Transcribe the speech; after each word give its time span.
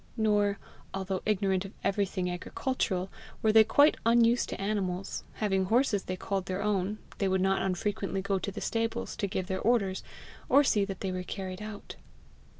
Nor, 0.17 0.57
although 0.95 1.21
ignorant 1.27 1.63
of 1.63 1.73
everything 1.83 2.27
agricultural, 2.27 3.11
were 3.43 3.51
they 3.51 3.63
quite 3.63 3.97
unused 4.03 4.49
to 4.49 4.59
animals; 4.59 5.23
having 5.33 5.65
horses 5.65 6.05
they 6.05 6.15
called 6.15 6.47
their 6.47 6.63
own, 6.63 6.97
they 7.19 7.27
would 7.27 7.39
not 7.39 7.61
unfrequently 7.61 8.23
go 8.23 8.39
to 8.39 8.51
the 8.51 8.61
stables 8.61 9.15
to 9.17 9.27
give 9.27 9.45
their 9.45 9.61
orders, 9.61 10.01
or 10.49 10.63
see 10.63 10.85
that 10.85 11.01
they 11.01 11.11
were 11.11 11.21
carried 11.21 11.61
out. 11.61 11.97